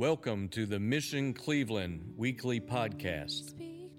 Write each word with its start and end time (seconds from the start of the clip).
Welcome 0.00 0.48
to 0.52 0.64
the 0.64 0.80
Mission 0.80 1.34
Cleveland 1.34 2.14
weekly 2.16 2.58
podcast 2.58 3.52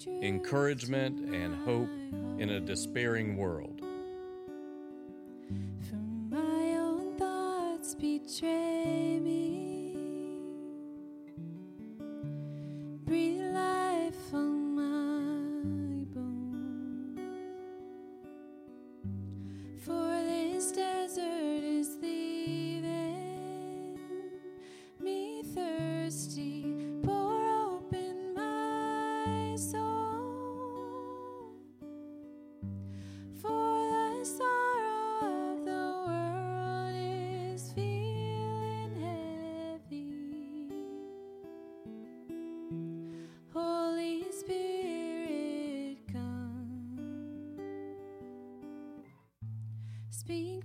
encouragement 0.07 1.31
and 1.31 1.53
hope 1.63 1.91
in 2.41 2.49
a 2.49 2.59
despairing 2.59 3.37
world. 3.37 3.81
For 5.87 5.95
my 5.95 6.75
own 6.75 7.19
thoughts 7.19 7.93
betray 7.93 9.19
me. 9.19 9.60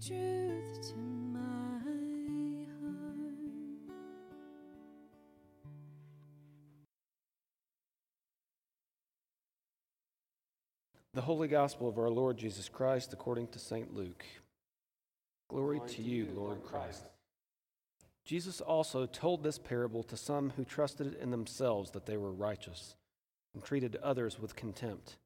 Speak 0.01 0.19
truth 0.19 0.91
to 0.91 0.97
my 0.97 1.39
heart. 1.39 2.69
The 11.15 11.21
Holy 11.23 11.49
Gospel 11.49 11.89
of 11.89 11.99
our 11.99 12.11
Lord 12.11 12.37
Jesus 12.37 12.69
Christ 12.69 13.13
according 13.13 13.49
to 13.49 13.59
St. 13.59 13.95
Luke. 13.95 14.25
Glory, 15.49 15.81
to 15.89 16.03
you, 16.03 16.29
Lord 16.35 16.63
Christ. 16.65 17.05
Jesus 18.25 18.61
also 18.61 19.07
told 19.07 19.43
this 19.43 19.59
parable 19.59 20.03
to 20.05 20.17
some 20.17 20.51
who 20.57 20.65
trusted 20.65 21.15
in 21.15 21.31
themselves 21.31 21.93
that 21.93 22.07
they 22.07 22.17
were 22.17 22.33
righteous 22.33 22.97
and 23.55 23.63
treated 23.63 23.97
others 24.03 24.41
with 24.41 24.57
contempt. 24.57 25.17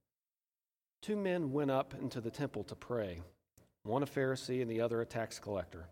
Two 1.00 1.16
men 1.16 1.50
went 1.50 1.70
up 1.70 1.94
into 2.00 2.20
the 2.20 2.30
temple 2.30 2.62
to 2.64 2.74
pray, 2.74 3.22
one 3.84 4.02
a 4.02 4.06
Pharisee 4.06 4.62
and 4.62 4.70
the 4.70 4.80
other 4.80 5.00
a 5.00 5.06
tax 5.06 5.38
collector. 5.38 5.86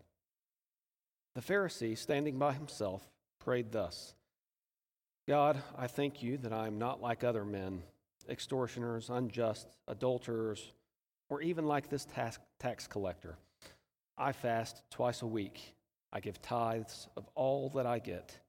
The 1.35 1.41
Pharisee, 1.41 1.97
standing 1.97 2.37
by 2.37 2.53
himself, 2.53 3.07
prayed 3.39 3.71
thus 3.71 4.13
God, 5.27 5.61
I 5.77 5.87
thank 5.87 6.23
you 6.23 6.37
that 6.37 6.53
I 6.53 6.67
am 6.67 6.79
not 6.79 7.01
like 7.01 7.23
other 7.23 7.45
men 7.45 7.83
extortioners, 8.29 9.09
unjust, 9.09 9.67
adulterers, 9.87 10.71
or 11.29 11.41
even 11.41 11.65
like 11.65 11.89
this 11.89 12.05
tax, 12.05 12.39
tax 12.59 12.87
collector. 12.87 13.37
I 14.17 14.31
fast 14.31 14.83
twice 14.91 15.21
a 15.21 15.27
week. 15.27 15.75
I 16.11 16.19
give 16.19 16.41
tithes 16.41 17.07
of 17.15 17.27
all 17.35 17.69
that 17.75 17.85
I 17.85 17.99
get. 17.99 18.39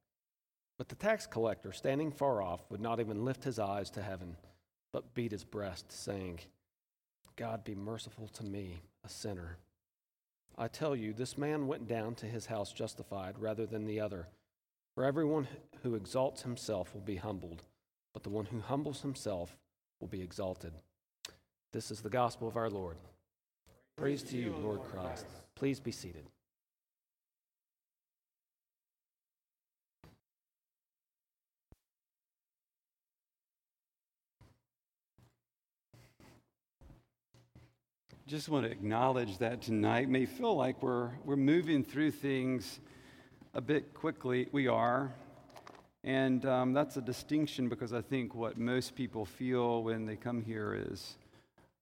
But 0.78 0.88
the 0.88 0.94
tax 0.94 1.26
collector, 1.26 1.72
standing 1.72 2.10
far 2.10 2.42
off, 2.42 2.62
would 2.70 2.80
not 2.80 3.00
even 3.00 3.24
lift 3.24 3.44
his 3.44 3.58
eyes 3.58 3.90
to 3.90 4.02
heaven, 4.02 4.36
but 4.92 5.14
beat 5.14 5.32
his 5.32 5.44
breast, 5.44 5.92
saying, 5.92 6.40
God 7.36 7.64
be 7.64 7.74
merciful 7.74 8.28
to 8.28 8.44
me, 8.44 8.80
a 9.04 9.08
sinner. 9.08 9.56
I 10.58 10.68
tell 10.68 10.94
you, 10.94 11.12
this 11.12 11.38
man 11.38 11.66
went 11.66 11.88
down 11.88 12.14
to 12.16 12.26
his 12.26 12.46
house 12.46 12.72
justified 12.72 13.38
rather 13.38 13.66
than 13.66 13.86
the 13.86 14.00
other. 14.00 14.28
For 14.94 15.04
everyone 15.04 15.48
who 15.82 15.94
exalts 15.94 16.42
himself 16.42 16.92
will 16.92 17.00
be 17.00 17.16
humbled, 17.16 17.62
but 18.12 18.22
the 18.22 18.30
one 18.30 18.46
who 18.46 18.60
humbles 18.60 19.02
himself 19.02 19.56
will 20.00 20.08
be 20.08 20.20
exalted. 20.20 20.72
This 21.72 21.90
is 21.90 22.00
the 22.00 22.10
gospel 22.10 22.48
of 22.48 22.56
our 22.56 22.68
Lord. 22.68 22.96
Praise 23.96 24.22
to 24.24 24.36
you, 24.36 24.54
Lord 24.62 24.82
Christ. 24.82 25.26
Please 25.54 25.78
be 25.78 25.92
seated. 25.92 26.26
Just 38.30 38.48
want 38.48 38.64
to 38.64 38.70
acknowledge 38.70 39.38
that 39.38 39.60
tonight. 39.60 40.08
May 40.08 40.24
feel 40.24 40.54
like 40.54 40.84
we're, 40.84 41.10
we're 41.24 41.34
moving 41.34 41.82
through 41.82 42.12
things 42.12 42.78
a 43.54 43.60
bit 43.60 43.92
quickly. 43.92 44.46
We 44.52 44.68
are. 44.68 45.12
And 46.04 46.46
um, 46.46 46.72
that's 46.72 46.96
a 46.96 47.00
distinction 47.00 47.68
because 47.68 47.92
I 47.92 48.02
think 48.02 48.32
what 48.32 48.56
most 48.56 48.94
people 48.94 49.24
feel 49.24 49.82
when 49.82 50.06
they 50.06 50.14
come 50.14 50.42
here 50.42 50.80
is 50.80 51.16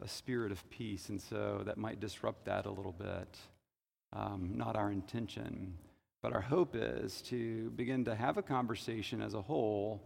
a 0.02 0.08
spirit 0.08 0.50
of 0.50 0.70
peace. 0.70 1.10
And 1.10 1.20
so 1.20 1.60
that 1.66 1.76
might 1.76 2.00
disrupt 2.00 2.46
that 2.46 2.64
a 2.64 2.70
little 2.70 2.94
bit. 2.98 3.36
Um, 4.14 4.52
not 4.54 4.74
our 4.74 4.90
intention. 4.90 5.74
But 6.22 6.32
our 6.32 6.40
hope 6.40 6.74
is 6.74 7.20
to 7.26 7.68
begin 7.76 8.06
to 8.06 8.14
have 8.14 8.38
a 8.38 8.42
conversation 8.42 9.20
as 9.20 9.34
a 9.34 9.42
whole 9.42 10.00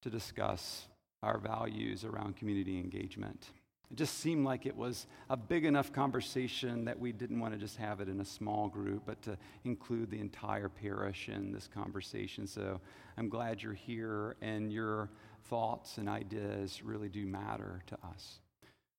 to 0.00 0.08
discuss 0.08 0.86
our 1.22 1.36
values 1.36 2.06
around 2.06 2.36
community 2.38 2.78
engagement. 2.78 3.48
It 3.92 3.98
just 3.98 4.20
seemed 4.20 4.46
like 4.46 4.64
it 4.64 4.74
was 4.74 5.06
a 5.28 5.36
big 5.36 5.66
enough 5.66 5.92
conversation 5.92 6.86
that 6.86 6.98
we 6.98 7.12
didn't 7.12 7.38
want 7.38 7.52
to 7.52 7.60
just 7.60 7.76
have 7.76 8.00
it 8.00 8.08
in 8.08 8.20
a 8.20 8.24
small 8.24 8.66
group, 8.66 9.02
but 9.04 9.20
to 9.22 9.36
include 9.64 10.10
the 10.10 10.18
entire 10.18 10.70
parish 10.70 11.28
in 11.28 11.52
this 11.52 11.68
conversation. 11.68 12.46
So 12.46 12.80
I'm 13.18 13.28
glad 13.28 13.62
you're 13.62 13.74
here, 13.74 14.36
and 14.40 14.72
your 14.72 15.10
thoughts 15.44 15.98
and 15.98 16.08
ideas 16.08 16.82
really 16.82 17.10
do 17.10 17.26
matter 17.26 17.82
to 17.88 17.98
us. 18.02 18.40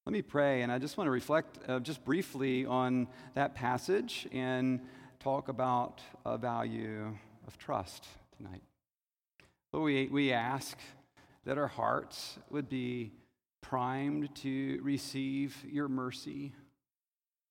Let 0.06 0.14
me 0.14 0.22
pray, 0.22 0.62
and 0.62 0.72
I 0.72 0.78
just 0.78 0.96
want 0.96 1.08
to 1.08 1.12
reflect 1.12 1.58
uh, 1.68 1.80
just 1.80 2.06
briefly 2.06 2.68
on 2.68 3.08
that 3.34 3.56
passage 3.56 4.28
and 4.32 4.80
talk 5.20 5.50
about 5.50 6.02
a 6.24 6.38
value 6.38 7.18
of 7.48 7.58
trust 7.58 8.06
tonight. 8.38 8.62
Lord, 9.72 9.86
we, 9.86 10.08
we 10.12 10.32
ask 10.32 10.78
that 11.46 11.58
our 11.58 11.68
hearts 11.68 12.38
would 12.52 12.70
be 12.70 13.12
primed 13.64 14.36
to 14.36 14.80
receive 14.84 15.58
your 15.68 15.88
mercy. 15.88 16.54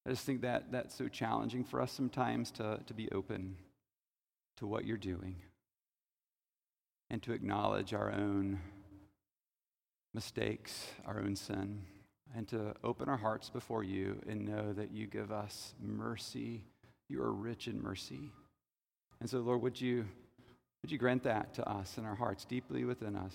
I 0.06 0.10
just 0.10 0.24
think 0.24 0.42
that 0.42 0.70
that's 0.70 0.94
so 0.94 1.08
challenging 1.08 1.64
for 1.64 1.80
us 1.80 1.90
sometimes 1.90 2.52
to, 2.52 2.78
to 2.86 2.94
be 2.94 3.10
open 3.10 3.56
to 4.58 4.66
what 4.66 4.84
you're 4.84 4.96
doing 4.96 5.36
and 7.10 7.20
to 7.22 7.32
acknowledge 7.32 7.94
our 7.94 8.12
own 8.12 8.60
mistakes, 10.14 10.86
our 11.06 11.18
own 11.18 11.34
sin, 11.34 11.82
and 12.36 12.46
to 12.48 12.74
open 12.84 13.08
our 13.08 13.16
hearts 13.16 13.50
before 13.50 13.82
you 13.82 14.20
and 14.28 14.46
know 14.46 14.72
that 14.72 14.92
you 14.92 15.06
give 15.06 15.32
us 15.32 15.74
mercy. 15.80 16.62
You 17.08 17.22
are 17.22 17.32
rich 17.32 17.68
in 17.68 17.82
mercy. 17.82 18.30
And 19.20 19.28
so, 19.28 19.38
Lord, 19.38 19.62
would 19.62 19.80
you, 19.80 20.04
would 20.82 20.90
you 20.90 20.98
grant 20.98 21.22
that 21.24 21.54
to 21.54 21.68
us 21.68 21.96
in 21.96 22.04
our 22.04 22.14
hearts, 22.14 22.44
deeply 22.44 22.84
within 22.84 23.16
us? 23.16 23.34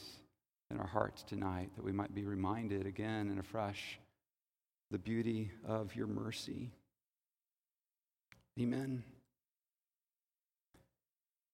In 0.71 0.79
our 0.79 0.87
hearts 0.87 1.23
tonight 1.23 1.69
that 1.75 1.85
we 1.85 1.91
might 1.91 2.13
be 2.13 2.25
reminded 2.25 2.85
again 2.85 3.29
and 3.29 3.39
afresh 3.39 3.99
the 4.91 4.97
beauty 4.97 5.51
of 5.65 5.95
your 5.95 6.07
mercy. 6.07 6.71
Amen. 8.59 9.03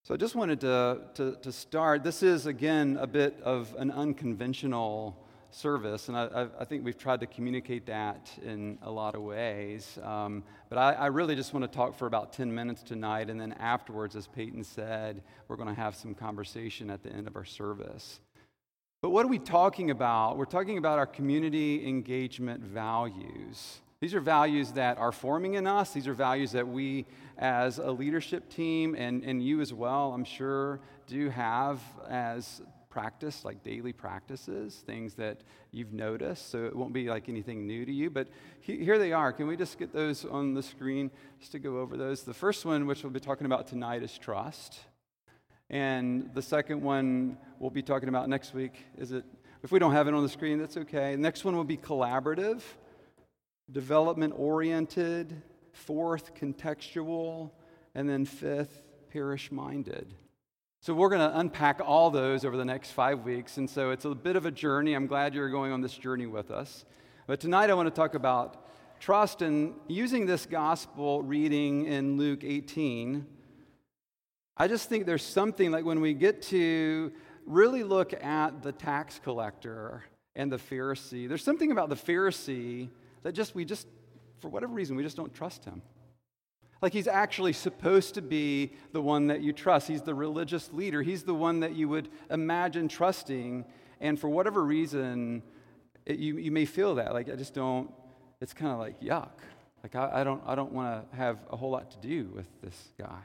So 0.03 0.13
I 0.13 0.17
just 0.17 0.35
wanted 0.35 0.59
to, 0.61 1.01
to, 1.15 1.37
to, 1.41 1.51
start. 1.51 2.03
This 2.03 2.23
is, 2.23 2.45
again, 2.45 2.97
a 2.99 3.07
bit 3.07 3.39
of 3.43 3.73
an 3.77 3.89
unconventional 3.89 5.23
service, 5.49 6.09
and 6.09 6.17
I, 6.17 6.47
I 6.59 6.65
think 6.65 6.83
we've 6.83 6.97
tried 6.97 7.21
to 7.21 7.25
communicate 7.27 7.85
that 7.85 8.29
in 8.43 8.79
a 8.81 8.91
lot 8.91 9.15
of 9.15 9.21
ways. 9.21 9.97
Um, 10.03 10.43
but 10.69 10.77
I, 10.77 10.93
I 10.93 11.05
really 11.07 11.35
just 11.35 11.53
want 11.53 11.63
to 11.63 11.73
talk 11.73 11.97
for 11.97 12.05
about 12.05 12.33
10 12.33 12.53
minutes 12.53 12.83
tonight, 12.83 13.29
and 13.29 13.39
then 13.39 13.53
afterwards, 13.53 14.15
as 14.15 14.27
Peyton 14.27 14.63
said, 14.63 15.21
we're 15.47 15.55
going 15.55 15.69
to 15.69 15.75
have 15.75 15.95
some 15.95 16.13
conversation 16.15 16.89
at 16.89 17.03
the 17.03 17.11
end 17.11 17.27
of 17.27 17.35
our 17.35 17.45
service. 17.45 18.19
But 19.03 19.09
what 19.09 19.25
are 19.25 19.27
we 19.27 19.37
talking 19.37 19.91
about? 19.91 20.37
We're 20.37 20.45
talking 20.45 20.77
about 20.77 20.97
our 20.97 21.05
community 21.05 21.85
engagement 21.85 22.61
values. 22.63 23.81
These 23.99 24.15
are 24.15 24.21
values 24.21 24.71
that 24.71 24.97
are 24.97 25.11
forming 25.11 25.55
in 25.55 25.67
us. 25.67 25.91
These 25.91 26.07
are 26.07 26.13
values 26.13 26.53
that 26.53 26.65
we, 26.65 27.05
as 27.37 27.79
a 27.79 27.91
leadership 27.91 28.47
team, 28.47 28.95
and, 28.97 29.21
and 29.25 29.43
you 29.43 29.59
as 29.59 29.73
well, 29.73 30.13
I'm 30.13 30.23
sure, 30.23 30.79
do 31.05 31.29
have 31.31 31.81
as 32.09 32.61
practice, 32.89 33.43
like 33.43 33.61
daily 33.61 33.91
practices, 33.91 34.81
things 34.85 35.15
that 35.15 35.41
you've 35.73 35.91
noticed. 35.91 36.49
So 36.49 36.63
it 36.63 36.73
won't 36.73 36.93
be 36.93 37.09
like 37.09 37.27
anything 37.27 37.67
new 37.67 37.85
to 37.85 37.91
you. 37.91 38.09
But 38.09 38.29
he, 38.61 38.85
here 38.85 38.97
they 38.97 39.11
are. 39.11 39.33
Can 39.33 39.47
we 39.47 39.57
just 39.57 39.77
get 39.77 39.91
those 39.91 40.23
on 40.23 40.53
the 40.53 40.63
screen 40.63 41.11
just 41.41 41.51
to 41.51 41.59
go 41.59 41.79
over 41.79 41.97
those? 41.97 42.23
The 42.23 42.33
first 42.33 42.63
one, 42.63 42.87
which 42.87 43.03
we'll 43.03 43.11
be 43.11 43.19
talking 43.19 43.47
about 43.47 43.67
tonight, 43.67 44.01
is 44.01 44.17
trust. 44.17 44.79
And 45.73 46.29
the 46.35 46.41
second 46.43 46.83
one 46.83 47.35
we'll 47.57 47.71
be 47.71 47.81
talking 47.81 48.07
about 48.07 48.29
next 48.29 48.53
week 48.53 48.85
is 48.95 49.11
it, 49.11 49.25
if 49.63 49.71
we 49.71 49.79
don't 49.79 49.93
have 49.93 50.07
it 50.07 50.13
on 50.13 50.21
the 50.21 50.29
screen, 50.29 50.59
that's 50.59 50.77
okay. 50.77 51.15
The 51.15 51.21
next 51.21 51.43
one 51.43 51.55
will 51.55 51.63
be 51.63 51.77
collaborative, 51.77 52.61
development 53.71 54.35
oriented, 54.37 55.41
fourth, 55.71 56.35
contextual, 56.35 57.49
and 57.95 58.07
then 58.07 58.23
fifth, 58.23 58.83
parish 59.11 59.51
minded. 59.51 60.13
So 60.79 60.93
we're 60.93 61.09
going 61.09 61.27
to 61.27 61.39
unpack 61.39 61.81
all 61.83 62.11
those 62.11 62.45
over 62.45 62.55
the 62.55 62.65
next 62.65 62.91
five 62.91 63.21
weeks. 63.21 63.57
And 63.57 63.67
so 63.67 63.89
it's 63.89 64.05
a 64.05 64.13
bit 64.13 64.35
of 64.35 64.45
a 64.45 64.51
journey. 64.51 64.93
I'm 64.93 65.07
glad 65.07 65.33
you're 65.33 65.49
going 65.49 65.71
on 65.71 65.81
this 65.81 65.97
journey 65.97 66.27
with 66.27 66.51
us. 66.51 66.85
But 67.25 67.39
tonight 67.39 67.71
I 67.71 67.73
want 67.73 67.87
to 67.87 67.95
talk 67.95 68.13
about 68.13 68.63
trust 68.99 69.41
and 69.41 69.73
using 69.87 70.27
this 70.27 70.45
gospel 70.45 71.23
reading 71.23 71.87
in 71.87 72.17
Luke 72.19 72.43
18. 72.43 73.25
I 74.55 74.67
just 74.67 74.87
think 74.87 75.05
there's 75.05 75.23
something 75.23 75.71
like 75.71 75.83
when 75.83 75.99
we 75.99 76.13
get 76.13 76.43
to 76.43 77.11
really 77.45 77.83
look 77.83 78.13
at 78.13 78.61
the 78.61 78.71
tax 78.71 79.19
collector 79.23 80.03
and 80.35 80.51
the 80.51 80.57
Pharisee, 80.57 81.27
there's 81.27 81.43
something 81.43 81.71
about 81.71 81.89
the 81.89 81.95
Pharisee 81.95 82.89
that 83.23 83.33
just 83.33 83.55
we 83.55 83.65
just, 83.65 83.87
for 84.39 84.49
whatever 84.49 84.73
reason, 84.73 84.95
we 84.95 85.03
just 85.03 85.17
don't 85.17 85.33
trust 85.33 85.65
him. 85.65 85.81
Like 86.83 86.93
he's 86.93 87.07
actually 87.07 87.53
supposed 87.53 88.15
to 88.15 88.21
be 88.21 88.73
the 88.91 89.01
one 89.01 89.27
that 89.27 89.41
you 89.41 89.53
trust. 89.53 89.87
He's 89.87 90.01
the 90.01 90.13
religious 90.13 90.71
leader. 90.71 91.01
He's 91.01 91.23
the 91.23 91.33
one 91.33 91.61
that 91.61 91.75
you 91.75 91.87
would 91.89 92.09
imagine 92.29 92.87
trusting. 92.87 93.65
And 94.01 94.19
for 94.19 94.27
whatever 94.27 94.63
reason, 94.63 95.41
it, 96.05 96.19
you, 96.19 96.37
you 96.37 96.51
may 96.51 96.65
feel 96.65 96.95
that. 96.95 97.13
Like, 97.13 97.29
I 97.29 97.35
just 97.35 97.53
don't, 97.53 97.89
it's 98.41 98.53
kind 98.53 98.71
of 98.71 98.79
like 98.79 99.01
yuck. 99.01 99.31
Like, 99.81 99.95
I, 99.95 100.21
I 100.21 100.23
don't, 100.23 100.43
I 100.45 100.55
don't 100.55 100.73
want 100.73 101.09
to 101.09 101.15
have 101.15 101.39
a 101.49 101.55
whole 101.55 101.71
lot 101.71 101.89
to 101.91 101.97
do 102.05 102.29
with 102.35 102.47
this 102.61 102.89
guy. 102.99 103.21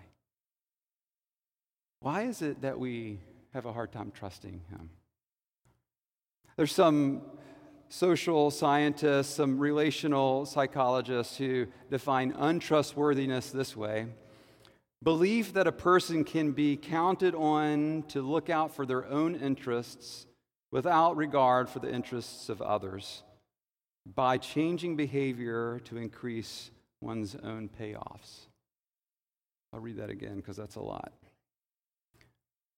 Why 2.00 2.22
is 2.22 2.42
it 2.42 2.62
that 2.62 2.78
we 2.78 3.18
have 3.52 3.66
a 3.66 3.72
hard 3.72 3.92
time 3.92 4.12
trusting 4.14 4.62
him? 4.70 4.90
There's 6.56 6.72
some 6.72 7.22
social 7.88 8.50
scientists, 8.50 9.34
some 9.34 9.58
relational 9.58 10.46
psychologists 10.46 11.36
who 11.36 11.66
define 11.90 12.32
untrustworthiness 12.32 13.50
this 13.50 13.76
way 13.76 14.06
belief 15.02 15.52
that 15.52 15.66
a 15.66 15.72
person 15.72 16.24
can 16.24 16.50
be 16.50 16.76
counted 16.76 17.34
on 17.34 18.04
to 18.08 18.20
look 18.20 18.50
out 18.50 18.74
for 18.74 18.84
their 18.84 19.06
own 19.06 19.36
interests 19.36 20.26
without 20.72 21.16
regard 21.16 21.68
for 21.68 21.78
the 21.78 21.92
interests 21.92 22.48
of 22.48 22.60
others 22.60 23.22
by 24.14 24.36
changing 24.36 24.96
behavior 24.96 25.80
to 25.84 25.96
increase 25.96 26.70
one's 27.00 27.36
own 27.44 27.68
payoffs. 27.68 28.46
I'll 29.72 29.80
read 29.80 29.98
that 29.98 30.10
again 30.10 30.36
because 30.36 30.56
that's 30.56 30.76
a 30.76 30.80
lot. 30.80 31.12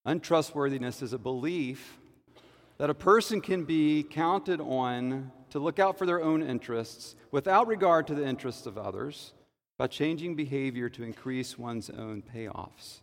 Untrustworthiness 0.05 1.01
is 1.01 1.13
a 1.13 1.19
belief 1.19 1.97
that 2.77 2.89
a 2.89 2.95
person 2.95 3.41
can 3.41 3.63
be 3.63 4.03
counted 4.03 4.59
on 4.59 5.31
to 5.51 5.59
look 5.59 5.77
out 5.77 5.97
for 5.97 6.05
their 6.05 6.21
own 6.21 6.41
interests 6.41 7.15
without 7.29 7.67
regard 7.67 8.07
to 8.07 8.15
the 8.15 8.25
interests 8.25 8.65
of 8.65 8.77
others 8.77 9.33
by 9.77 9.85
changing 9.87 10.35
behavior 10.35 10.89
to 10.89 11.03
increase 11.03 11.57
one's 11.57 11.89
own 11.89 12.23
payoffs. 12.23 13.01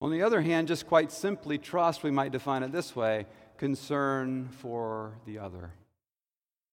On 0.00 0.10
the 0.10 0.22
other 0.22 0.40
hand, 0.40 0.68
just 0.68 0.86
quite 0.86 1.10
simply, 1.10 1.58
trust, 1.58 2.02
we 2.02 2.10
might 2.10 2.32
define 2.32 2.62
it 2.62 2.72
this 2.72 2.94
way 2.94 3.26
concern 3.58 4.48
for 4.50 5.18
the 5.26 5.38
other. 5.38 5.72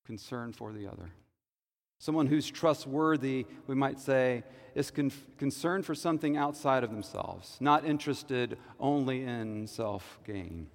Concern 0.06 0.51
for 0.51 0.74
the 0.74 0.88
other. 0.88 1.12
Someone 2.03 2.27
who's 2.27 2.51
trustworthy, 2.51 3.45
we 3.65 3.75
might 3.75 3.97
say, 3.97 4.44
is 4.75 4.91
con- 4.91 5.09
concerned 5.38 5.85
for 5.85 5.95
something 5.95 6.35
outside 6.35 6.83
of 6.83 6.91
themselves, 6.91 7.55
not 7.61 7.85
interested 7.85 8.57
only 8.77 9.23
in 9.23 9.67
self 9.67 10.19
gain. 10.25 10.67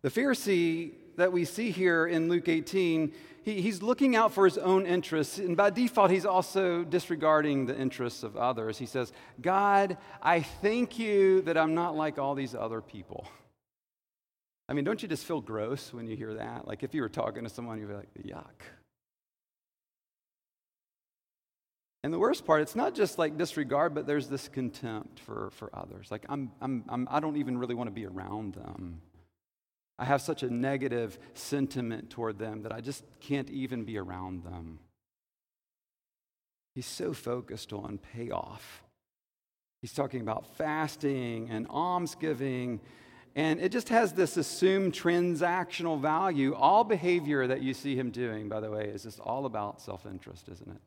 The 0.00 0.10
Pharisee 0.10 0.90
that 1.18 1.32
we 1.32 1.44
see 1.44 1.70
here 1.70 2.04
in 2.04 2.28
Luke 2.28 2.48
18, 2.48 3.12
he, 3.44 3.62
he's 3.62 3.80
looking 3.80 4.16
out 4.16 4.32
for 4.32 4.44
his 4.44 4.58
own 4.58 4.86
interests, 4.86 5.38
and 5.38 5.56
by 5.56 5.70
default, 5.70 6.10
he's 6.10 6.26
also 6.26 6.82
disregarding 6.82 7.66
the 7.66 7.78
interests 7.78 8.24
of 8.24 8.36
others. 8.36 8.76
He 8.76 8.86
says, 8.86 9.12
God, 9.40 9.98
I 10.20 10.40
thank 10.40 10.98
you 10.98 11.42
that 11.42 11.56
I'm 11.56 11.76
not 11.76 11.94
like 11.94 12.18
all 12.18 12.34
these 12.34 12.56
other 12.56 12.80
people. 12.80 13.24
I 14.72 14.74
mean, 14.74 14.86
don't 14.86 15.02
you 15.02 15.06
just 15.08 15.26
feel 15.26 15.42
gross 15.42 15.92
when 15.92 16.06
you 16.06 16.16
hear 16.16 16.32
that? 16.32 16.66
Like 16.66 16.82
if 16.82 16.94
you 16.94 17.02
were 17.02 17.10
talking 17.10 17.44
to 17.44 17.50
someone, 17.50 17.78
you'd 17.78 17.88
be 17.88 17.94
like, 17.94 18.08
yuck. 18.24 18.62
And 22.02 22.10
the 22.10 22.18
worst 22.18 22.46
part, 22.46 22.62
it's 22.62 22.74
not 22.74 22.94
just 22.94 23.18
like 23.18 23.36
disregard, 23.36 23.94
but 23.94 24.06
there's 24.06 24.28
this 24.28 24.48
contempt 24.48 25.20
for, 25.20 25.50
for 25.50 25.68
others. 25.76 26.10
Like, 26.10 26.24
I'm, 26.26 26.52
I'm, 26.62 26.84
I'm, 26.88 27.06
I 27.10 27.20
don't 27.20 27.36
even 27.36 27.58
really 27.58 27.74
want 27.74 27.88
to 27.88 27.92
be 27.92 28.06
around 28.06 28.54
them. 28.54 29.02
I 29.98 30.06
have 30.06 30.22
such 30.22 30.42
a 30.42 30.48
negative 30.48 31.18
sentiment 31.34 32.08
toward 32.08 32.38
them 32.38 32.62
that 32.62 32.72
I 32.72 32.80
just 32.80 33.04
can't 33.20 33.50
even 33.50 33.84
be 33.84 33.98
around 33.98 34.42
them. 34.42 34.78
He's 36.74 36.86
so 36.86 37.12
focused 37.12 37.74
on 37.74 37.98
payoff. 38.14 38.82
He's 39.82 39.92
talking 39.92 40.22
about 40.22 40.46
fasting 40.56 41.50
and 41.50 41.66
almsgiving, 41.68 42.80
and 43.34 43.60
it 43.60 43.72
just 43.72 43.88
has 43.88 44.12
this 44.12 44.36
assumed 44.36 44.92
transactional 44.92 46.00
value. 46.00 46.54
All 46.54 46.84
behavior 46.84 47.46
that 47.46 47.62
you 47.62 47.72
see 47.72 47.96
him 47.96 48.10
doing, 48.10 48.48
by 48.48 48.60
the 48.60 48.70
way, 48.70 48.84
is 48.84 49.04
just 49.04 49.20
all 49.20 49.46
about 49.46 49.80
self 49.80 50.04
interest, 50.04 50.48
isn't 50.50 50.68
it? 50.68 50.80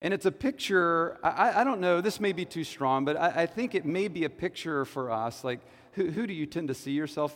And 0.00 0.12
it's 0.12 0.26
a 0.26 0.32
picture, 0.32 1.18
I, 1.22 1.60
I, 1.60 1.64
don't 1.64 1.80
know, 1.80 2.00
this 2.02 2.20
may 2.20 2.32
be 2.32 2.44
too 2.44 2.64
strong, 2.64 3.06
but 3.06 3.16
I, 3.16 3.42
I, 3.42 3.46
think 3.46 3.74
it 3.74 3.86
may 3.86 4.08
be 4.08 4.24
a 4.24 4.30
picture 4.30 4.84
for 4.84 5.10
us. 5.10 5.44
Like, 5.44 5.60
who, 5.92 6.10
who 6.10 6.26
do 6.26 6.34
you 6.34 6.44
tend 6.44 6.68
to 6.68 6.74
see 6.74 6.90
yourself 6.90 7.34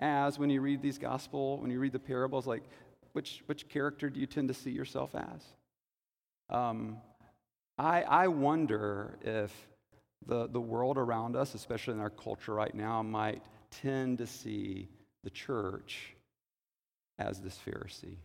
as 0.00 0.36
when 0.36 0.50
you 0.50 0.60
read 0.60 0.82
these 0.82 0.98
gospel, 0.98 1.58
when 1.58 1.70
you 1.70 1.78
read 1.78 1.92
the 1.92 2.00
parables? 2.00 2.48
Like, 2.48 2.64
which, 3.12 3.44
which 3.46 3.68
character 3.68 4.10
do 4.10 4.18
you 4.18 4.26
tend 4.26 4.48
to 4.48 4.54
see 4.54 4.70
yourself 4.70 5.14
as? 5.14 5.44
Um, 6.56 6.96
I, 7.78 8.02
I 8.02 8.28
wonder 8.28 9.16
if 9.22 9.52
the, 10.26 10.48
the 10.48 10.60
world 10.60 10.98
around 10.98 11.36
us, 11.36 11.54
especially 11.54 11.94
in 11.94 12.00
our 12.00 12.10
culture 12.10 12.54
right 12.54 12.74
now, 12.74 13.02
might 13.02 13.42
tend 13.70 14.18
to 14.18 14.26
see 14.26 14.88
the 15.24 15.30
church 15.30 16.14
as 17.18 17.40
this 17.40 17.58
Pharisee. 17.66 18.16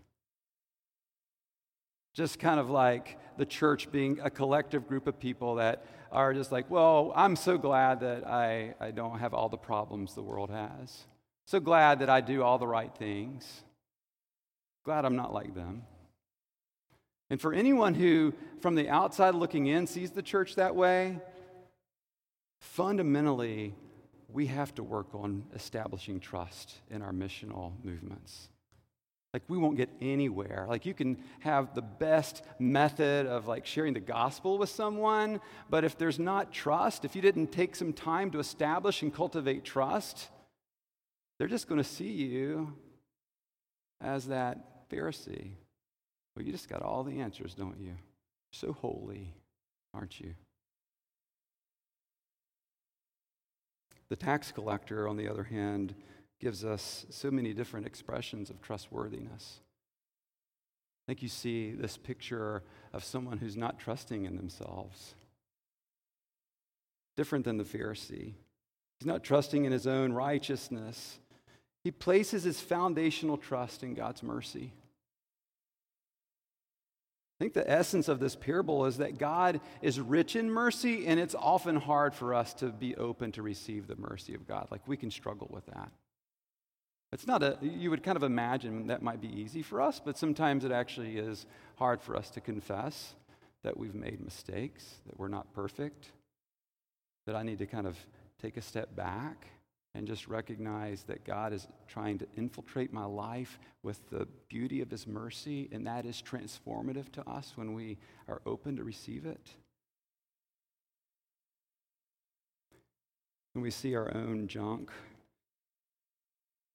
Just 2.13 2.39
kind 2.39 2.59
of 2.59 2.69
like 2.69 3.17
the 3.37 3.45
church 3.45 3.91
being 3.91 4.19
a 4.23 4.29
collective 4.29 4.87
group 4.87 5.05
of 5.05 5.19
people 5.19 5.55
that 5.55 5.85
are 6.11 6.33
just 6.33 6.51
like, 6.51 6.69
well, 6.71 7.11
I'm 7.15 7.35
so 7.35 7.57
glad 7.57 7.99
that 7.99 8.25
I, 8.25 8.73
I 8.79 8.91
don't 8.91 9.19
have 9.19 9.33
all 9.33 9.49
the 9.49 9.57
problems 9.57 10.13
the 10.13 10.21
world 10.21 10.49
has. 10.49 11.05
So 11.47 11.59
glad 11.59 11.99
that 11.99 12.09
I 12.09 12.21
do 12.21 12.41
all 12.41 12.57
the 12.57 12.67
right 12.67 12.93
things. 12.95 13.63
Glad 14.85 15.03
I'm 15.03 15.15
not 15.15 15.33
like 15.33 15.53
them. 15.53 15.83
And 17.29 17.41
for 17.41 17.53
anyone 17.53 17.95
who, 17.95 18.33
from 18.61 18.75
the 18.75 18.87
outside 18.87 19.35
looking 19.35 19.67
in, 19.67 19.87
sees 19.87 20.11
the 20.11 20.21
church 20.21 20.55
that 20.55 20.75
way, 20.75 21.19
fundamentally, 22.75 23.73
we 24.27 24.47
have 24.47 24.75
to 24.75 24.83
work 24.83 25.07
on 25.13 25.45
establishing 25.53 26.19
trust 26.19 26.75
in 26.89 27.01
our 27.01 27.13
missional 27.13 27.71
movements. 27.83 28.49
Like, 29.33 29.43
we 29.47 29.57
won't 29.57 29.77
get 29.77 29.89
anywhere. 30.01 30.65
Like, 30.67 30.85
you 30.85 30.93
can 30.93 31.17
have 31.39 31.73
the 31.73 31.81
best 31.81 32.43
method 32.59 33.27
of 33.27 33.47
like 33.47 33.65
sharing 33.65 33.93
the 33.93 33.99
gospel 33.99 34.57
with 34.57 34.69
someone, 34.69 35.39
but 35.69 35.83
if 35.83 35.97
there's 35.97 36.19
not 36.19 36.51
trust, 36.51 37.05
if 37.05 37.15
you 37.15 37.21
didn't 37.21 37.51
take 37.51 37.75
some 37.75 37.93
time 37.93 38.29
to 38.31 38.39
establish 38.39 39.01
and 39.01 39.13
cultivate 39.13 39.63
trust, 39.63 40.29
they're 41.37 41.47
just 41.47 41.67
going 41.67 41.81
to 41.81 41.89
see 41.89 42.11
you 42.11 42.73
as 44.01 44.27
that 44.27 44.89
Pharisee. 44.89 45.51
Well, 46.35 46.45
you 46.45 46.51
just 46.51 46.69
got 46.69 46.81
all 46.81 47.03
the 47.03 47.19
answers, 47.21 47.53
don't 47.53 47.79
you? 47.79 47.93
So 48.51 48.73
holy, 48.73 49.33
aren't 49.93 50.19
you? 50.19 50.33
The 54.09 54.15
tax 54.15 54.51
collector, 54.51 55.07
on 55.07 55.17
the 55.17 55.27
other 55.27 55.43
hand, 55.43 55.95
gives 56.39 56.63
us 56.63 57.05
so 57.09 57.31
many 57.31 57.53
different 57.53 57.85
expressions 57.85 58.49
of 58.49 58.61
trustworthiness. 58.61 59.59
I 61.05 61.11
think 61.11 61.23
you 61.23 61.29
see 61.29 61.71
this 61.71 61.97
picture 61.97 62.63
of 62.93 63.03
someone 63.03 63.37
who's 63.37 63.57
not 63.57 63.79
trusting 63.79 64.25
in 64.25 64.35
themselves. 64.35 65.15
Different 67.15 67.45
than 67.45 67.57
the 67.57 67.63
Pharisee. 67.63 68.33
He's 68.99 69.05
not 69.05 69.23
trusting 69.23 69.65
in 69.65 69.71
his 69.71 69.87
own 69.87 70.13
righteousness. 70.13 71.19
He 71.83 71.91
places 71.91 72.43
his 72.43 72.59
foundational 72.59 73.37
trust 73.37 73.83
in 73.83 73.93
God's 73.93 74.23
mercy. 74.23 74.73
I 77.37 77.43
think 77.43 77.53
the 77.53 77.69
essence 77.69 78.07
of 78.07 78.19
this 78.19 78.35
parable 78.35 78.85
is 78.85 78.97
that 78.97 79.17
God 79.17 79.59
is 79.81 79.99
rich 79.99 80.37
in 80.37 80.49
mercy, 80.49 81.05
and 81.05 81.19
it's 81.19 81.35
often 81.35 81.75
hard 81.75 82.13
for 82.13 82.33
us 82.33 82.53
to 82.55 82.67
be 82.67 82.95
open 82.95 83.33
to 83.33 83.41
receive 83.41 83.87
the 83.87 83.97
mercy 83.97 84.33
of 84.33 84.47
God. 84.47 84.67
Like 84.71 84.87
we 84.87 84.95
can 84.95 85.11
struggle 85.11 85.49
with 85.51 85.65
that. 85.65 85.91
It's 87.11 87.27
not 87.27 87.43
a, 87.43 87.57
you 87.61 87.89
would 87.89 88.03
kind 88.03 88.15
of 88.15 88.23
imagine 88.23 88.87
that 88.87 89.01
might 89.01 89.19
be 89.19 89.27
easy 89.27 89.61
for 89.61 89.81
us, 89.81 90.01
but 90.03 90.17
sometimes 90.17 90.63
it 90.63 90.71
actually 90.71 91.17
is 91.17 91.45
hard 91.75 92.01
for 92.01 92.15
us 92.15 92.29
to 92.31 92.41
confess 92.41 93.15
that 93.63 93.77
we've 93.77 93.95
made 93.95 94.21
mistakes, 94.21 94.85
that 95.05 95.19
we're 95.19 95.27
not 95.27 95.53
perfect, 95.53 96.11
that 97.25 97.35
I 97.35 97.43
need 97.43 97.59
to 97.59 97.65
kind 97.65 97.87
of 97.87 97.97
take 98.41 98.55
a 98.55 98.61
step 98.61 98.95
back 98.95 99.47
and 99.95 100.05
just 100.05 100.27
recognize 100.27 101.03
that 101.03 101.23
God 101.23 101.53
is 101.53 101.67
trying 101.87 102.17
to 102.19 102.27
infiltrate 102.35 102.91
my 102.91 103.05
life 103.05 103.57
with 103.81 104.07
the 104.09 104.27
beauty 104.49 104.81
of 104.81 104.91
His 104.91 105.07
mercy, 105.07 105.69
and 105.71 105.87
that 105.87 106.05
is 106.05 106.21
transformative 106.21 107.11
to 107.13 107.27
us 107.29 107.53
when 107.55 107.73
we 107.73 107.97
are 108.27 108.41
open 108.45 108.75
to 108.75 108.83
receive 108.83 109.25
it. 109.25 109.51
When 113.53 113.63
we 113.63 113.71
see 113.71 113.95
our 113.95 114.13
own 114.13 114.47
junk, 114.49 114.91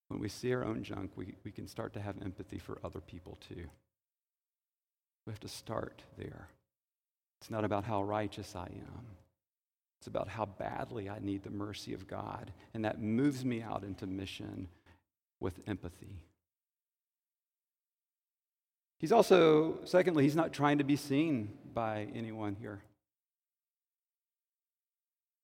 when 0.08 0.18
we 0.18 0.30
see 0.30 0.54
our 0.54 0.64
own 0.64 0.82
junk, 0.82 1.10
we, 1.14 1.34
we 1.44 1.52
can 1.52 1.68
start 1.68 1.92
to 1.92 2.00
have 2.00 2.16
empathy 2.22 2.58
for 2.58 2.78
other 2.82 3.00
people 3.00 3.36
too. 3.46 3.68
We 5.26 5.32
have 5.32 5.40
to 5.40 5.48
start 5.48 6.02
there. 6.16 6.48
It's 7.42 7.50
not 7.50 7.64
about 7.64 7.84
how 7.84 8.02
righteous 8.02 8.56
I 8.56 8.66
am. 8.66 9.06
It's 10.00 10.06
about 10.06 10.28
how 10.28 10.46
badly 10.46 11.10
I 11.10 11.18
need 11.20 11.42
the 11.42 11.50
mercy 11.50 11.92
of 11.92 12.08
God. 12.08 12.52
And 12.72 12.86
that 12.86 13.02
moves 13.02 13.44
me 13.44 13.60
out 13.60 13.84
into 13.84 14.06
mission 14.06 14.68
with 15.40 15.60
empathy. 15.66 16.16
He's 18.98 19.12
also, 19.12 19.78
secondly, 19.84 20.24
he's 20.24 20.36
not 20.36 20.54
trying 20.54 20.78
to 20.78 20.84
be 20.84 20.96
seen 20.96 21.50
by 21.74 22.08
anyone 22.14 22.56
here. 22.58 22.80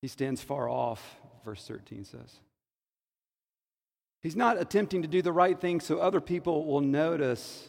He 0.00 0.08
stands 0.08 0.42
far 0.42 0.70
off, 0.70 1.16
verse 1.44 1.66
13 1.66 2.04
says. 2.04 2.40
He's 4.22 4.36
not 4.36 4.58
attempting 4.58 5.02
to 5.02 5.08
do 5.08 5.20
the 5.20 5.32
right 5.32 5.60
thing 5.60 5.80
so 5.80 5.98
other 5.98 6.22
people 6.22 6.64
will 6.64 6.80
notice. 6.80 7.68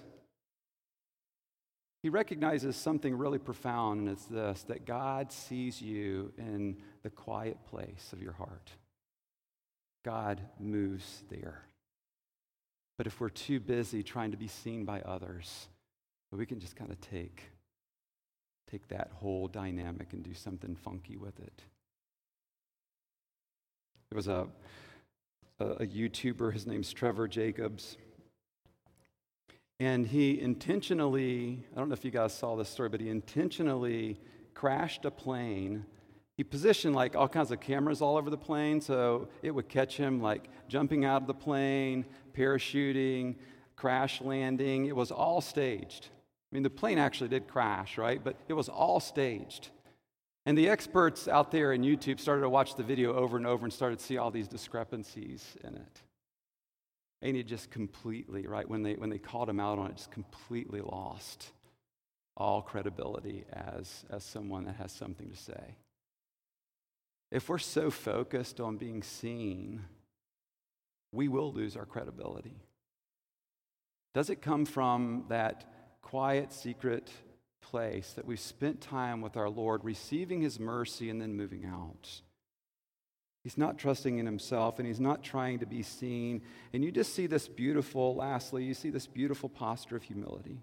He 2.08 2.12
recognizes 2.12 2.78
something 2.78 3.18
really 3.18 3.38
profound, 3.38 4.00
and 4.00 4.08
it's 4.08 4.24
this 4.24 4.64
that 4.70 4.86
God 4.86 5.30
sees 5.30 5.82
you 5.82 6.32
in 6.38 6.78
the 7.04 7.10
quiet 7.10 7.58
place 7.66 8.14
of 8.14 8.22
your 8.22 8.32
heart. 8.32 8.72
God 10.06 10.40
moves 10.58 11.24
there. 11.30 11.66
But 12.98 13.08
if 13.08 13.20
we're 13.20 13.28
too 13.28 13.60
busy 13.60 14.04
trying 14.04 14.32
to 14.32 14.38
be 14.38 14.48
seen 14.48 14.86
by 14.86 15.02
others, 15.02 15.68
we 16.32 16.46
can 16.46 16.62
just 16.62 16.78
kind 16.78 16.92
of 16.92 17.02
take, 17.02 17.44
take 18.72 18.88
that 18.88 19.12
whole 19.16 19.50
dynamic 19.50 20.14
and 20.14 20.24
do 20.24 20.34
something 20.34 20.78
funky 20.78 21.18
with 21.18 21.38
it. 21.42 21.62
There 24.10 24.16
was 24.16 24.30
a, 24.30 24.48
a, 25.60 25.66
a 25.66 25.86
YouTuber, 25.86 26.54
his 26.54 26.66
name's 26.66 26.94
Trevor 26.94 27.28
Jacobs. 27.28 27.98
And 29.80 30.08
he 30.08 30.40
intentionally, 30.40 31.64
I 31.74 31.80
don't 31.80 31.90
know 31.90 31.94
if 31.94 32.04
you 32.04 32.12
guys 32.12 32.34
saw 32.34 32.56
this 32.56 32.70
story, 32.70 32.90
but 32.90 33.00
he 33.00 33.10
intentionally 33.10 34.20
crashed 34.54 35.06
a 35.06 35.12
plane. 35.12 35.86
He 36.36 36.44
positioned 36.44 36.96
like 36.96 37.16
all 37.16 37.28
kinds 37.28 37.52
of 37.52 37.60
cameras 37.60 38.02
all 38.02 38.18
over 38.18 38.30
the 38.30 38.38
plane 38.38 38.82
so 38.82 39.28
it 39.44 39.52
would 39.52 39.70
catch 39.70 39.98
him 39.98 40.20
like 40.22 40.50
jumping 40.68 41.06
out 41.06 41.22
of 41.22 41.28
the 41.28 41.34
plane, 41.34 42.06
parachuting, 42.36 43.36
crash 43.76 44.20
landing. 44.22 44.86
It 44.86 44.96
was 44.96 45.12
all 45.12 45.42
staged. 45.42 46.10
I 46.52 46.56
mean, 46.56 46.64
the 46.64 46.70
plane 46.70 46.98
actually 46.98 47.30
did 47.30 47.48
crash, 47.48 47.98
right? 47.98 48.24
But 48.24 48.36
it 48.48 48.54
was 48.54 48.70
all 48.70 49.00
staged. 49.00 49.70
And 50.46 50.58
the 50.58 50.70
experts 50.70 51.28
out 51.28 51.52
there 51.52 51.74
in 51.74 51.82
YouTube 51.82 52.20
started 52.20 52.42
to 52.42 52.50
watch 52.50 52.76
the 52.76 52.84
video 52.84 53.14
over 53.14 53.38
and 53.38 53.46
over 53.46 53.66
and 53.66 53.74
started 53.74 54.00
to 54.00 54.06
see 54.06 54.18
all 54.18 54.32
these 54.32 54.48
discrepancies 54.48 55.56
in 55.64 55.76
it. 55.76 56.02
And 57.22 57.36
he 57.36 57.44
just 57.44 57.72
completely, 57.72 58.46
right, 58.46 58.70
when 58.70 58.84
they, 58.84 58.94
when 58.94 59.10
they 59.10 59.18
called 59.18 59.50
him 59.50 59.60
out 59.60 59.80
on 59.80 59.88
it, 59.88 59.98
just 59.98 60.12
completely 60.12 60.82
lost 60.82 61.52
all 62.36 62.62
credibility 62.62 63.46
as, 63.52 64.06
as 64.10 64.24
someone 64.24 64.66
that 64.66 64.76
has 64.76 64.92
something 64.92 65.30
to 65.30 65.36
say. 65.36 65.76
If 67.32 67.50
we're 67.50 67.58
so 67.58 67.90
focused 67.90 68.60
on 68.60 68.78
being 68.78 69.02
seen, 69.02 69.82
we 71.12 71.28
will 71.28 71.52
lose 71.52 71.76
our 71.76 71.86
credibility. 71.86 72.62
Does 74.14 74.30
it 74.30 74.42
come 74.42 74.66
from 74.66 75.26
that 75.30 75.66
quiet, 76.02 76.54
secret 76.54 77.10
place 77.62 78.14
that 78.14 78.26
we've 78.26 78.40
spent 78.40 78.80
time 78.80 79.22
with 79.22 79.36
our 79.36 79.50
Lord, 79.50 79.84
receiving 79.84 80.42
His 80.42 80.60
mercy 80.60 81.10
and 81.10 81.22
then 81.22 81.36
moving 81.36 81.66
out. 81.66 82.22
He's 83.48 83.58
not 83.58 83.78
trusting 83.78 84.20
in 84.20 84.26
himself 84.26 84.78
and 84.78 84.86
he's 84.86 85.00
not 85.00 85.24
trying 85.24 85.60
to 85.60 85.66
be 85.66 85.82
seen. 85.82 86.42
And 86.74 86.84
you 86.84 86.92
just 86.92 87.16
see 87.16 87.28
this 87.28 87.48
beautiful, 87.48 88.14
lastly, 88.14 88.66
you 88.66 88.74
see 88.74 88.90
this 88.90 89.08
beautiful 89.08 89.48
posture 89.48 89.96
of 89.96 90.04
humility. 90.04 90.60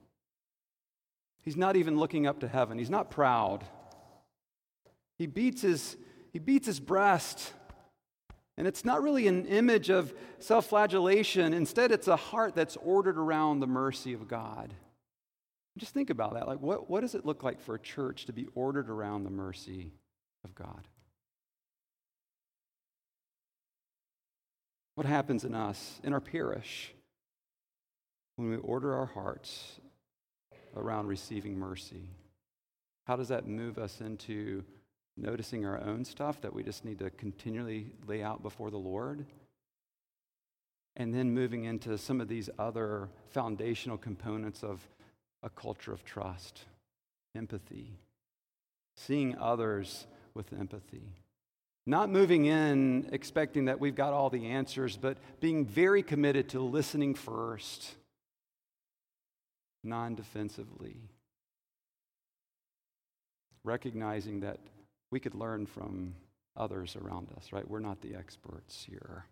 He's 1.40 1.56
not 1.56 1.76
even 1.76 1.96
looking 1.96 2.26
up 2.26 2.40
to 2.40 2.46
heaven, 2.46 2.76
he's 2.76 2.90
not 2.90 3.10
proud. 3.10 3.64
He 5.16 5.26
beats 5.26 5.62
his, 5.62 5.96
he 6.30 6.38
beats 6.38 6.66
his 6.66 6.78
breast. 6.78 7.54
And 8.58 8.66
it's 8.66 8.84
not 8.84 9.02
really 9.02 9.28
an 9.28 9.46
image 9.46 9.88
of 9.88 10.12
self 10.38 10.66
flagellation. 10.66 11.54
Instead, 11.54 11.90
it's 11.90 12.08
a 12.08 12.16
heart 12.16 12.54
that's 12.54 12.76
ordered 12.76 13.16
around 13.16 13.60
the 13.60 13.66
mercy 13.66 14.12
of 14.12 14.28
God. 14.28 14.74
Just 15.78 15.94
think 15.94 16.10
about 16.10 16.34
that. 16.34 16.46
Like, 16.46 16.60
what, 16.60 16.90
what 16.90 17.00
does 17.00 17.14
it 17.14 17.24
look 17.24 17.42
like 17.42 17.62
for 17.62 17.76
a 17.76 17.80
church 17.80 18.26
to 18.26 18.34
be 18.34 18.46
ordered 18.54 18.90
around 18.90 19.24
the 19.24 19.30
mercy 19.30 19.94
of 20.44 20.54
God? 20.54 20.86
What 24.94 25.06
happens 25.06 25.44
in 25.44 25.54
us, 25.54 26.00
in 26.04 26.12
our 26.12 26.20
parish, 26.20 26.92
when 28.36 28.48
we 28.48 28.56
order 28.56 28.94
our 28.94 29.06
hearts 29.06 29.80
around 30.76 31.08
receiving 31.08 31.58
mercy? 31.58 32.10
How 33.06 33.16
does 33.16 33.28
that 33.28 33.46
move 33.46 33.78
us 33.78 34.00
into 34.00 34.64
noticing 35.16 35.66
our 35.66 35.80
own 35.80 36.04
stuff 36.04 36.40
that 36.40 36.54
we 36.54 36.62
just 36.62 36.84
need 36.84 36.98
to 37.00 37.10
continually 37.10 37.90
lay 38.06 38.22
out 38.22 38.42
before 38.42 38.70
the 38.70 38.78
Lord? 38.78 39.26
And 40.96 41.12
then 41.12 41.34
moving 41.34 41.64
into 41.64 41.98
some 41.98 42.20
of 42.20 42.28
these 42.28 42.48
other 42.56 43.08
foundational 43.30 43.98
components 43.98 44.62
of 44.62 44.80
a 45.42 45.50
culture 45.50 45.92
of 45.92 46.04
trust, 46.04 46.60
empathy, 47.36 47.98
seeing 48.96 49.36
others 49.36 50.06
with 50.34 50.52
empathy. 50.52 51.12
Not 51.86 52.08
moving 52.08 52.46
in 52.46 53.10
expecting 53.12 53.66
that 53.66 53.78
we've 53.78 53.94
got 53.94 54.14
all 54.14 54.30
the 54.30 54.46
answers, 54.46 54.96
but 54.96 55.18
being 55.40 55.66
very 55.66 56.02
committed 56.02 56.48
to 56.50 56.60
listening 56.60 57.14
first, 57.14 57.94
non 59.82 60.14
defensively. 60.14 60.96
Recognizing 63.64 64.40
that 64.40 64.60
we 65.10 65.20
could 65.20 65.34
learn 65.34 65.66
from 65.66 66.14
others 66.56 66.96
around 66.96 67.28
us, 67.36 67.52
right? 67.52 67.68
We're 67.68 67.80
not 67.80 68.00
the 68.00 68.14
experts 68.14 68.86
here. 68.88 69.26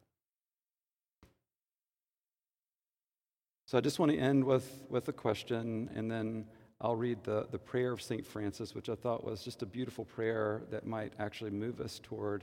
So 3.66 3.78
I 3.78 3.80
just 3.80 3.99
want 3.99 4.12
to 4.12 4.18
end 4.18 4.44
with, 4.44 4.85
with 4.90 5.09
a 5.09 5.12
question, 5.12 5.88
and 5.94 6.11
then 6.11 6.47
I'll 6.82 6.96
read 6.96 7.22
the, 7.22 7.46
the 7.52 7.58
prayer 7.58 7.92
of 7.92 8.02
St. 8.02 8.26
Francis, 8.26 8.74
which 8.74 8.88
I 8.88 8.96
thought 8.96 9.24
was 9.24 9.44
just 9.44 9.62
a 9.62 9.66
beautiful 9.66 10.04
prayer 10.04 10.62
that 10.72 10.84
might 10.84 11.12
actually 11.20 11.52
move 11.52 11.80
us 11.80 12.00
toward 12.02 12.42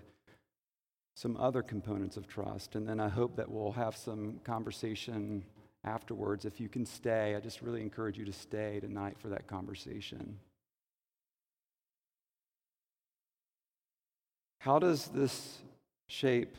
some 1.14 1.36
other 1.36 1.62
components 1.62 2.16
of 2.16 2.26
trust. 2.26 2.76
And 2.76 2.88
then 2.88 3.02
I 3.02 3.10
hope 3.10 3.36
that 3.36 3.52
we'll 3.52 3.74
have 3.74 3.98
some 3.98 4.40
conversation 4.46 5.44
afterwards. 5.84 6.46
If 6.46 6.62
you 6.62 6.70
can 6.70 6.86
stay, 6.86 7.36
I 7.36 7.42
just 7.42 7.62
really 7.62 7.82
encourage 7.82 8.18
you 8.18 8.24
to 8.24 8.32
stay 8.32 8.80
tonight 8.80 9.18
for 9.20 9.28
that 9.28 9.46
conversation. 9.46 10.40
How 14.60 14.80
does 14.80 15.08
this 15.08 15.58
shape 16.08 16.56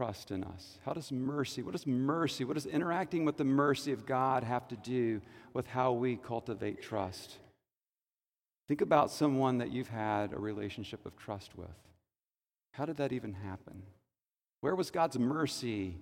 trust 0.00 0.30
in 0.30 0.42
us? 0.42 0.78
How 0.86 0.94
does 0.94 1.12
mercy, 1.12 1.62
what 1.62 1.72
does 1.72 1.86
mercy, 1.86 2.42
what 2.44 2.54
does 2.54 2.64
interacting 2.64 3.26
with 3.26 3.36
the 3.36 3.44
mercy 3.44 3.92
of 3.92 4.06
God 4.06 4.44
have 4.44 4.66
to 4.68 4.76
do 4.76 5.20
with 5.52 5.66
how 5.66 5.92
we 5.92 6.16
cultivate 6.16 6.80
trust? 6.80 7.36
Think 8.66 8.80
about 8.80 9.10
someone 9.10 9.58
that 9.58 9.70
you've 9.70 9.90
had 9.90 10.32
a 10.32 10.38
relationship 10.38 11.04
of 11.04 11.18
trust 11.18 11.50
with. 11.54 11.68
How 12.72 12.86
did 12.86 12.96
that 12.96 13.12
even 13.12 13.34
happen? 13.34 13.82
Where 14.62 14.74
was 14.74 14.90
God's 14.90 15.18
mercy 15.18 15.96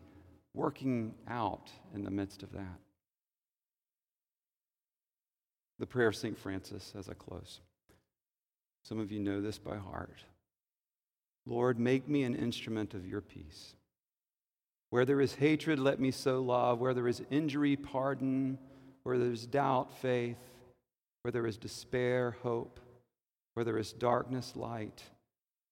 working 0.55 1.17
out 1.27 1.69
in 1.93 2.05
the 2.05 2.13
midst 2.13 2.45
of 2.45 2.53
that? 2.53 2.79
The 5.81 5.87
prayer 5.87 6.07
of 6.07 6.15
St. 6.15 6.39
Francis 6.39 6.93
as 6.97 7.09
I 7.09 7.15
close. 7.15 7.59
Some 8.85 9.01
of 9.01 9.11
you 9.11 9.19
know 9.19 9.41
this 9.41 9.59
by 9.59 9.77
heart. 9.77 10.23
Lord, 11.47 11.81
make 11.81 12.09
me 12.09 12.23
an 12.23 12.37
instrument 12.37 12.95
of 12.95 13.05
your 13.05 13.23
peace. 13.23 13.75
Where 14.91 15.05
there 15.05 15.21
is 15.21 15.35
hatred, 15.35 15.79
let 15.79 16.01
me 16.01 16.11
sow 16.11 16.41
love. 16.41 16.79
Where 16.79 16.95
there 16.95 17.09
is 17.09 17.23
injury, 17.31 17.77
pardon. 17.77 18.59
Where 19.03 19.19
there 19.19 19.33
is 19.33 19.47
doubt, 19.47 19.93
faith. 19.99 20.39
Where 21.23 21.33
there 21.33 21.47
is 21.47 21.59
despair, 21.59 22.37
hope. 22.43 22.81
Where 23.55 23.65
there 23.65 23.79
is 23.79 23.93
darkness, 23.93 24.57
light. 24.57 25.03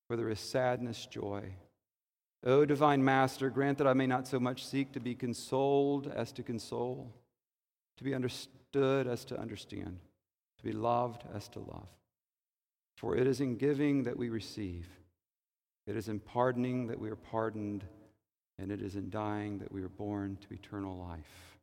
Where 0.08 0.16
there 0.16 0.28
is 0.28 0.40
sadness, 0.40 1.06
joy. 1.06 1.54
O 2.44 2.64
divine 2.64 3.04
Master, 3.04 3.50
grant 3.50 3.78
that 3.78 3.86
I 3.86 3.92
may 3.94 4.06
not 4.06 4.28
so 4.28 4.38
much 4.38 4.64
seek 4.64 4.92
to 4.92 5.00
be 5.00 5.14
consoled 5.14 6.12
as 6.14 6.30
to 6.32 6.42
console, 6.42 7.12
to 7.96 8.04
be 8.04 8.14
understood 8.14 9.08
as 9.08 9.24
to 9.26 9.40
understand, 9.40 9.98
to 10.58 10.64
be 10.64 10.72
loved 10.72 11.24
as 11.34 11.48
to 11.50 11.58
love. 11.58 11.88
For 12.98 13.16
it 13.16 13.26
is 13.26 13.40
in 13.40 13.56
giving 13.56 14.04
that 14.04 14.16
we 14.16 14.28
receive, 14.28 14.88
it 15.86 15.96
is 15.96 16.08
in 16.08 16.20
pardoning 16.20 16.86
that 16.86 17.00
we 17.00 17.10
are 17.10 17.16
pardoned 17.16 17.84
and 18.58 18.70
it 18.70 18.80
is 18.80 18.96
in 18.96 19.10
dying 19.10 19.58
that 19.58 19.72
we 19.72 19.82
are 19.82 19.88
born 19.88 20.38
to 20.40 20.54
eternal 20.54 20.96
life. 20.96 21.58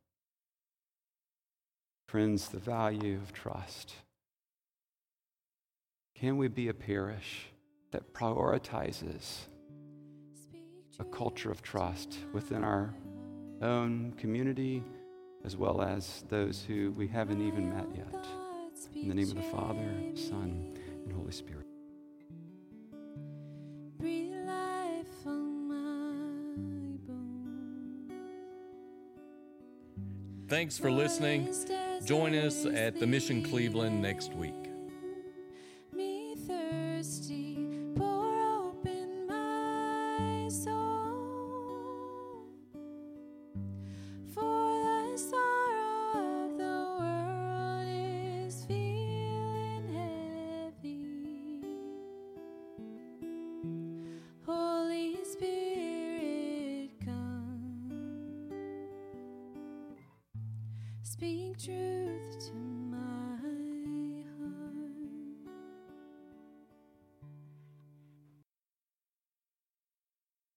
Friends, 2.08 2.48
the 2.48 2.58
value 2.58 3.16
of 3.16 3.32
trust. 3.32 3.94
Can 6.14 6.36
we 6.36 6.48
be 6.48 6.68
a 6.68 6.74
parish 6.74 7.46
that 7.90 8.12
prioritizes 8.12 9.46
a 10.98 11.04
culture 11.04 11.50
of 11.50 11.62
trust 11.62 12.18
within 12.32 12.62
our 12.62 12.94
own 13.62 14.12
community 14.16 14.82
as 15.44 15.56
well 15.56 15.82
as 15.82 16.24
those 16.28 16.64
who 16.66 16.92
we 16.96 17.06
haven't 17.06 17.46
even 17.46 17.68
met 17.68 17.86
yet. 17.94 18.26
In 18.94 19.08
the 19.08 19.14
name 19.14 19.28
of 19.28 19.36
the 19.36 19.42
Father, 19.42 19.94
Son, 20.14 20.76
and 21.04 21.12
Holy 21.12 21.32
Spirit. 21.32 21.73
Thanks 30.54 30.78
for 30.78 30.88
listening. 30.88 31.52
Join 32.04 32.32
us 32.36 32.64
at 32.64 33.00
the 33.00 33.08
Mission 33.08 33.42
Cleveland 33.42 34.00
next 34.00 34.32
week. 34.34 34.63
true. 61.58 61.93